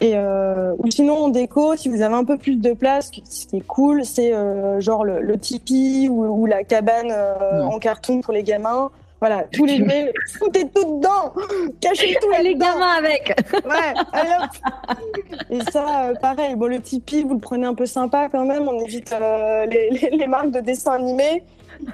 [0.00, 3.46] Et euh, ou sinon en déco, si vous avez un peu plus de place, ce
[3.46, 8.22] qui est cool, c'est euh, genre le, le tipi ou, la cabane euh, en carton
[8.22, 8.90] pour les gamins.
[9.20, 11.34] Voilà, tous les jouets, foutez tout dedans,
[11.80, 13.28] cachez tout les gamins avec.
[13.52, 15.36] Ouais, allez hop.
[15.50, 16.54] Et ça, euh, pareil.
[16.56, 18.66] Bon, le Tipeee, vous le prenez un peu sympa quand même.
[18.66, 21.42] On évite euh, les, les, marques de dessins animés.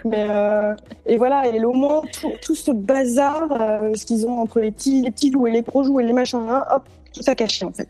[0.04, 2.02] Mais euh, et voilà, et au moins
[2.42, 3.48] tout, ce bazar,
[3.94, 6.64] ce qu'ils ont entre les petits, les petits jouets, les gros jouets, les machins, hein,
[6.70, 7.88] hop, tout ça caché en fait.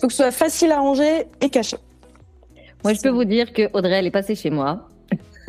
[0.00, 1.76] Faut que ce soit facile à ranger et caché.
[2.84, 4.88] Moi, je peux vous dire que Audrey, elle est passée chez moi.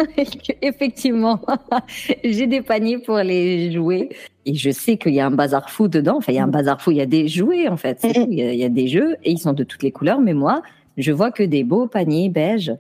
[0.62, 1.40] Effectivement,
[2.24, 4.10] j'ai des paniers pour les jouets
[4.46, 6.18] et je sais qu'il y a un bazar fou dedans.
[6.18, 8.00] Enfin, il y a un bazar fou, il y a des jouets en fait.
[8.04, 10.20] Il y, a, des jeux et ils sont de toutes les couleurs.
[10.20, 10.62] Mais moi,
[10.98, 12.74] je vois que des beaux paniers beige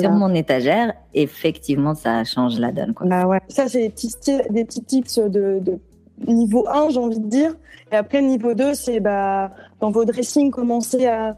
[0.00, 0.92] sur mon étagère.
[1.14, 2.94] Effectivement, ça change la donne.
[2.94, 3.06] Quoi.
[3.06, 3.40] Bah ouais.
[3.48, 4.14] Ça, c'est des petits,
[4.50, 5.78] des petits tips de, de
[6.26, 7.54] niveau 1, j'ai envie de dire.
[7.92, 11.36] Et après, niveau 2, c'est bah, dans vos dressings, commencer à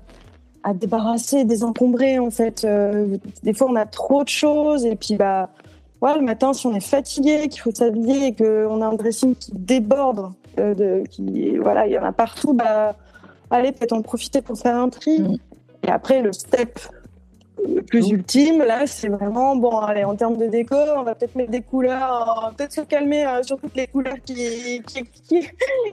[0.63, 2.65] à débarrasser, désencombrer en fait.
[2.65, 5.51] Euh, des fois, on a trop de choses et puis bah,
[6.03, 9.35] ouais, le matin, si on est fatigué, qu'il faut s'habiller et qu'on a un dressing
[9.35, 12.95] qui déborde, euh, de, qui voilà, il y en a partout, bah,
[13.51, 15.21] allez, peut-être en profiter pour faire un tri.
[15.21, 15.37] Mm.
[15.87, 16.79] Et après, le step
[17.87, 21.51] plus ultime, là, c'est vraiment, bon, allez, en termes de déco, on va peut-être mettre
[21.51, 25.49] des couleurs, on va peut-être se calmer euh, sur toutes les couleurs qui, qui, qui,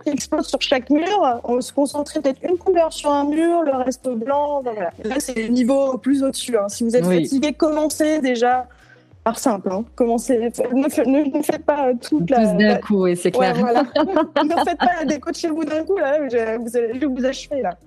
[0.05, 1.41] explosent sur chaque mur.
[1.43, 4.61] On va se concentrer peut-être une couleur sur un mur, le reste blanc.
[4.63, 4.91] voilà.
[5.03, 6.57] Là, c'est le niveau plus au-dessus.
[6.57, 6.69] Hein.
[6.69, 8.67] Si vous êtes fatigué, commencez déjà
[9.23, 9.69] par simple.
[9.71, 9.83] Hein.
[9.95, 12.45] Commencez, ne, faites pas toute la.
[12.45, 13.55] D'un coup, oui, c'est clair.
[13.57, 13.83] voilà.
[14.43, 17.25] ne faites pas la déco de chez vous d'un coup, là, je, vous, je vous
[17.25, 17.77] achever, là.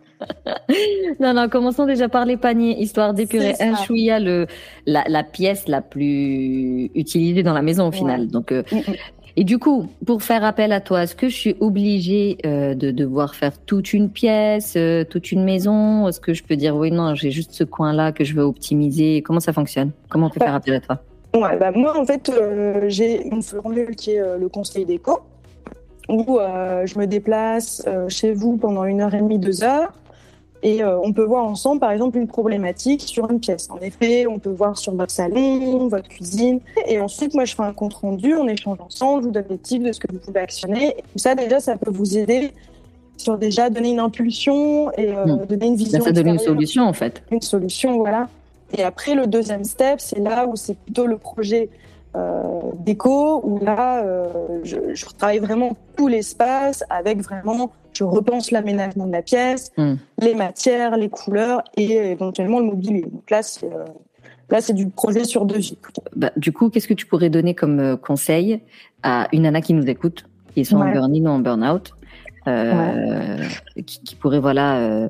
[1.20, 4.46] Non, non, commençons déjà par les paniers, histoire d'épurer un chouïa le,
[4.86, 8.28] la, la, pièce la plus utilisée dans la maison au final.
[8.28, 8.94] Donc, euh, mm, mm.
[9.36, 12.90] Et du coup, pour faire appel à toi, est-ce que je suis obligée euh, de
[12.90, 16.08] devoir faire toute une pièce, euh, toute une maison?
[16.08, 19.22] Est-ce que je peux dire oui, non, j'ai juste ce coin-là que je veux optimiser?
[19.22, 19.92] Comment ça fonctionne?
[20.08, 20.98] Comment on peut bah, faire appel à toi?
[21.34, 22.30] ouais, bah Moi, en fait,
[22.88, 25.20] j'ai une formule qui est le conseil déco,
[26.08, 26.38] où
[26.84, 29.92] je me déplace chez vous pendant une heure et demie, deux heures.
[30.62, 33.68] Et euh, on peut voir ensemble, par exemple, une problématique sur une pièce.
[33.70, 36.60] En effet, on peut voir sur votre salon, votre cuisine.
[36.86, 39.58] Et ensuite, moi, je fais un compte rendu, on échange ensemble, je vous donne des
[39.58, 40.96] tips de ce que vous pouvez actionner.
[40.98, 42.52] Et ça, déjà, ça peut vous aider
[43.16, 45.46] sur déjà donner une impulsion et euh, hmm.
[45.46, 46.00] donner une vision.
[46.02, 47.22] Ça donne une solution, en fait.
[47.30, 48.28] Une solution, voilà.
[48.76, 51.70] Et après, le deuxième step, c'est là où c'est plutôt le projet
[52.74, 54.04] déco, où là,
[54.64, 57.70] je, je travaille vraiment tout l'espace avec vraiment
[58.00, 59.94] je repense l'aménagement de la pièce, hmm.
[60.20, 63.02] les matières, les couleurs et éventuellement le mobilier.
[63.02, 63.84] Donc là, c'est euh,
[64.48, 65.76] là, c'est du projet sur deux vies.
[66.16, 68.60] Bah, du coup, qu'est-ce que tu pourrais donner comme euh, conseil
[69.02, 71.92] à une nana qui nous écoute, qui soit en burn-in ou en burn-out,
[72.46, 73.36] euh,
[73.84, 75.08] qui, pourrait voilà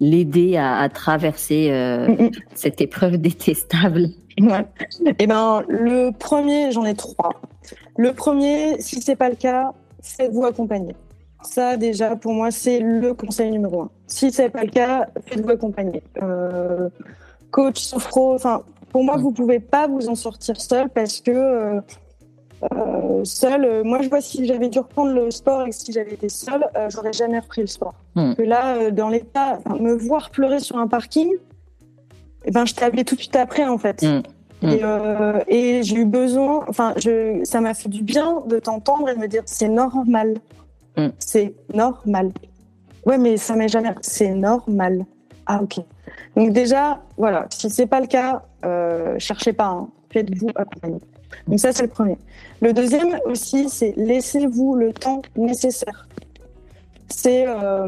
[0.00, 2.30] l'aider à, traverser mm, mm.
[2.54, 4.08] cette épreuve détestable?
[4.40, 4.66] Ouais.
[5.18, 7.40] Eh ben, le premier, j'en ai trois.
[7.96, 10.94] Le premier, si c'est pas le cas, faites-vous accompagner.
[11.42, 13.90] Ça, déjà, pour moi, c'est le conseil numéro un.
[14.06, 16.02] Si ce n'est pas le cas, faites-vous accompagner.
[16.22, 16.88] Euh,
[17.50, 21.80] coach, sophro, enfin, pour moi, vous pouvez pas vous en sortir seul parce que euh,
[22.72, 26.28] euh, seul, moi, je vois si j'avais dû reprendre le sport et si j'avais été
[26.28, 27.94] seule, j'aurais jamais repris le sport.
[28.14, 28.34] Hmm.
[28.34, 31.28] Que là, dans l'état, me voir pleurer sur un parking,
[32.44, 34.02] eh ben, je t'ai appelé tout de suite après, en fait.
[34.02, 34.22] Hmm.
[34.62, 35.40] Hmm.
[35.48, 39.14] Et, et j'ai eu besoin, enfin, je, ça m'a fait du bien de t'entendre et
[39.14, 40.36] de me dire c'est normal.
[40.96, 41.08] Mm.
[41.18, 42.32] C'est normal.
[43.06, 43.94] Ouais, mais ça m'est jamais.
[44.00, 45.04] C'est normal.
[45.46, 45.80] Ah, ok.
[46.36, 49.88] Donc, déjà, voilà, si c'est pas le cas, euh, cherchez pas, hein.
[50.10, 51.00] faites-vous accompagner.
[51.48, 52.16] Donc, ça, c'est le premier.
[52.60, 56.06] Le deuxième aussi, c'est laissez-vous le temps nécessaire.
[57.14, 57.86] C'est euh,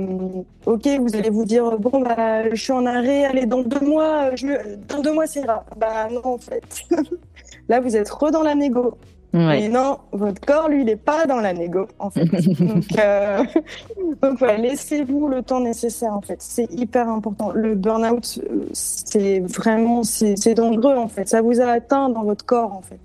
[0.67, 4.35] ok, vous allez vous dire bon bah je suis en arrêt, allez dans deux mois,
[4.35, 4.47] je,
[4.87, 5.65] dans deux mois c'est grave.
[5.77, 6.85] Bah non en fait,
[7.69, 8.99] là vous êtes re dans la négo.
[9.35, 12.25] Mais non, votre corps, lui, il n'est pas dans la négo, en fait.
[12.61, 13.43] donc, euh,
[14.23, 16.41] donc voilà, laissez-vous le temps nécessaire, en fait.
[16.41, 17.51] C'est hyper important.
[17.53, 21.29] Le burn-out, euh, c'est vraiment, c'est dangereux, en fait.
[21.29, 23.01] Ça vous a atteint dans votre corps, en fait.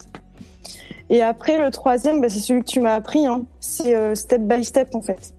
[1.10, 3.25] Et après, le troisième, bah, c'est celui que tu m'as appris.
[3.25, 3.41] Hein.
[3.60, 5.34] C'est euh, step by step, en fait.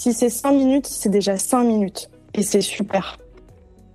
[0.00, 2.08] Si c'est cinq minutes, c'est déjà cinq minutes.
[2.32, 3.18] Et c'est super.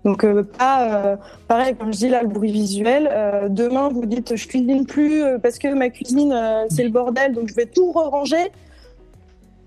[0.03, 1.15] Donc euh, pas euh,
[1.47, 3.09] pareil comme je dis là le bruit visuel.
[3.11, 6.31] Euh, demain vous dites je cuisine plus parce que ma cuisine
[6.69, 8.51] c'est le bordel donc je vais tout ranger.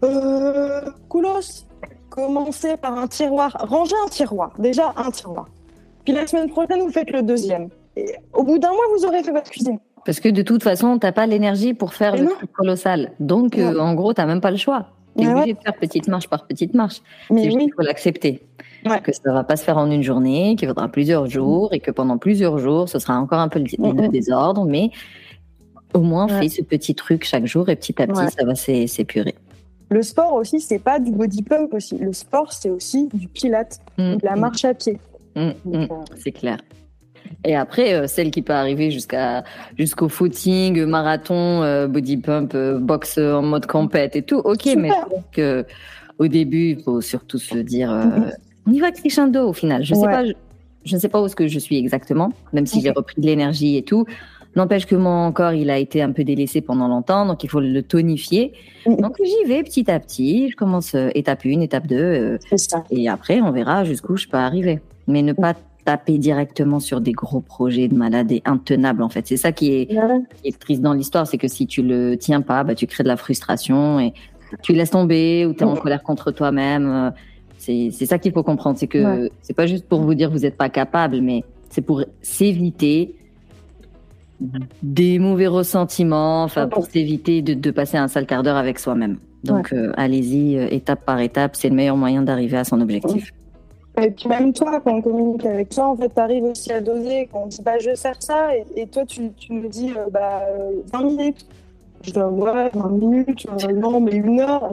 [0.05, 1.67] Euh, Koulos,
[2.09, 5.49] commencez par un tiroir, rangez un tiroir, déjà un tiroir.
[6.05, 7.69] Puis la semaine prochaine vous faites le deuxième.
[7.97, 9.81] Et au bout d'un mois vous aurez fait votre cuisine.
[10.07, 13.11] Parce que de toute façon t'as pas l'énergie pour faire le truc colossal.
[13.19, 14.87] Donc en gros t'as même pas le choix.
[15.19, 17.03] T'es obligé de faire petite marche par petite marche.
[17.31, 18.41] Mais il faut l'accepter
[19.03, 21.31] que ça ne va pas se faire en une journée, qu'il faudra plusieurs mm.
[21.31, 24.09] jours et que pendant plusieurs jours, ce sera encore un peu le, mm, mm.
[24.09, 24.91] désordre, mais
[25.95, 29.35] au moins fais ce petit truc chaque jour et petit à petit, ça va s'épurer.
[29.91, 31.97] Le sport aussi, c'est pas du body pump aussi.
[31.97, 34.99] Le sport, c'est aussi du pilate, de la marche à pied.
[35.37, 35.53] Euh,
[36.17, 36.59] c'est clair.
[37.45, 39.45] Et après, euh, celle qui peut arriver jusqu'à
[39.79, 44.39] jusqu'au footing, marathon, euh, body pump, boxe en mode compète et tout.
[44.39, 44.91] Ok, mais
[45.33, 45.65] que
[46.19, 47.91] au début, il faut surtout se dire,
[48.67, 49.85] on y va crescendo au final.
[49.85, 50.25] Je sais pas,
[50.85, 53.27] je, ne sais pas où est-ce que je suis exactement, même si j'ai repris de
[53.27, 54.05] l'énergie et tout.
[54.57, 57.61] N'empêche que mon corps, il a été un peu délaissé pendant longtemps, donc il faut
[57.61, 58.53] le tonifier.
[58.87, 60.51] Donc j'y vais petit à petit.
[60.51, 61.97] Je commence euh, étape 1, étape 2.
[61.97, 62.39] Euh,
[62.91, 64.81] et après, on verra jusqu'où je peux arriver.
[65.07, 65.55] Mais ne pas
[65.89, 69.27] taper directement sur des gros projets de malade et intenables, en fait.
[69.27, 69.97] C'est ça qui est, qui
[70.49, 73.09] est triste dans l'histoire, c'est que si tu le tiens pas, bah, tu crées de
[73.09, 74.13] la frustration et
[74.61, 76.87] tu laisses tomber ou tu es en colère contre toi-même.
[76.87, 77.11] Euh,
[77.57, 78.79] c'est ça qu'il faut comprendre.
[78.79, 82.05] C'est que c'est pas juste pour vous dire vous n'êtes pas capable, mais c'est pour
[82.21, 83.15] s'éviter
[84.83, 89.17] des mauvais ressentiments, enfin pour s'éviter de, passer un sale quart d'heure avec soi-même.
[89.43, 93.33] Donc euh, allez-y euh, étape par étape, c'est le meilleur moyen d'arriver à son objectif.
[94.01, 96.81] Et puis même toi, quand on communique avec toi, en fait, tu arrives aussi à
[96.81, 97.29] doser.
[97.33, 100.43] Quand on dit bah, je vais faire ça, et, toi tu, me dis euh, bah,
[100.93, 101.47] 20 minutes.
[102.03, 104.71] Je dis ouais, 20 minutes, non, mais une heure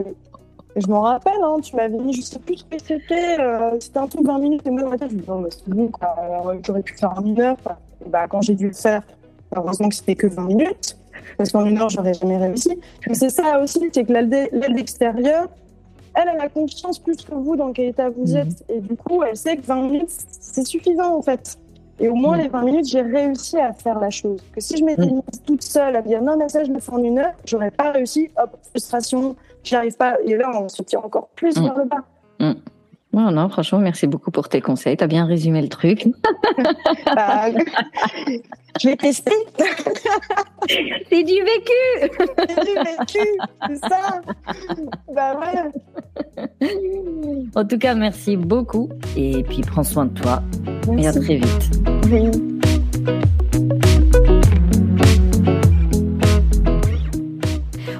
[0.76, 3.98] je m'en rappelle, hein, tu m'avais dit, je sais plus ce que c'était, euh, c'était
[3.98, 5.68] un truc 20 minutes, et moi dans ma tête, je me dis, non, mais c'est
[5.68, 5.90] bon,
[6.66, 7.56] j'aurais pu faire en une heure.
[8.06, 9.02] bah, quand j'ai dû le faire,
[9.54, 10.98] heureusement que c'était que 20 minutes,
[11.38, 12.78] parce qu'en une heure, j'aurais jamais réussi.
[13.08, 15.48] Mais c'est ça aussi, c'est que l'aide extérieure,
[16.16, 18.36] elle, elle a confiance plus que vous dans quel état vous mhm.
[18.36, 18.64] êtes.
[18.68, 21.58] Et du coup, elle sait que 20 minutes, c'est suffisant, en fait.
[22.00, 22.42] Et au moins, mhm.
[22.42, 24.40] les 20 minutes, j'ai réussi à faire la chose.
[24.52, 25.16] Que si je m'étais mhm.
[25.16, 27.70] mise toute seule à dire non, mais ça, je le fais en une heure, j'aurais
[27.70, 28.30] pas réussi.
[28.42, 30.16] Hop, frustration, j'arrive pas.
[30.24, 32.54] Et là, on se tire encore plus vers le bas.
[33.16, 34.98] Non, non, franchement, merci beaucoup pour tes conseils.
[34.98, 36.06] Tu as bien résumé le truc.
[37.14, 37.46] bah,
[38.78, 39.32] je l'ai testé.
[40.68, 41.72] c'est du vécu.
[42.36, 43.26] c'est du vécu,
[43.68, 44.20] c'est ça.
[45.14, 46.68] Bah ouais.
[47.54, 48.90] en tout cas, merci beaucoup.
[49.16, 50.42] Et puis, prends soin de toi.
[50.98, 51.70] Et à très vite.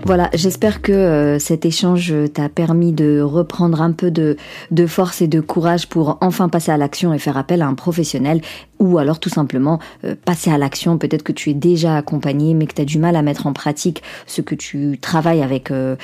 [0.06, 4.36] Voilà, j'espère que euh, cet échange t'a permis de reprendre un peu de,
[4.70, 7.74] de force et de courage pour enfin passer à l'action et faire appel à un
[7.74, 8.40] professionnel
[8.78, 10.96] ou alors tout simplement euh, passer à l'action.
[10.96, 13.52] Peut-être que tu es déjà accompagné mais que tu as du mal à mettre en
[13.52, 15.96] pratique ce que tu travailles avec euh,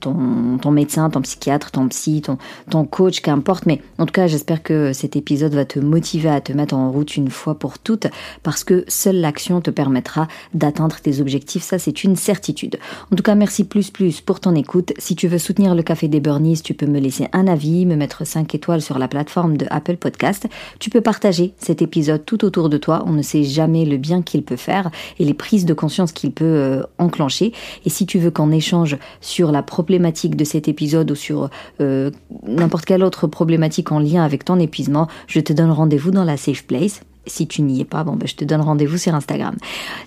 [0.00, 2.36] ton, ton médecin, ton psychiatre, ton psy, ton,
[2.68, 3.64] ton coach, qu'importe.
[3.64, 6.90] Mais en tout cas, j'espère que cet épisode va te motiver à te mettre en
[6.90, 8.06] route une fois pour toutes
[8.42, 11.62] parce que seule l'action te permettra d'atteindre tes objectifs.
[11.62, 12.78] Ça, c'est une certitude.
[13.10, 13.34] En tout cas,
[13.68, 14.92] plus plus pour ton écoute.
[14.98, 17.96] Si tu veux soutenir le Café des Burnies, tu peux me laisser un avis, me
[17.96, 20.46] mettre 5 étoiles sur la plateforme de Apple Podcast.
[20.78, 23.04] Tu peux partager cet épisode tout autour de toi.
[23.06, 26.32] On ne sait jamais le bien qu'il peut faire et les prises de conscience qu'il
[26.32, 27.52] peut euh, enclencher.
[27.84, 32.10] Et si tu veux qu'on échange sur la problématique de cet épisode ou sur euh,
[32.46, 36.36] n'importe quelle autre problématique en lien avec ton épuisement, je te donne rendez-vous dans la
[36.36, 39.56] Safe Place si tu n'y es pas, bon, ben, je te donne rendez-vous sur Instagram.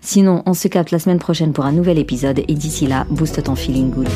[0.01, 3.43] Sinon, on se capte la semaine prochaine pour un nouvel épisode et d'ici là, booste
[3.43, 4.09] ton feeling good.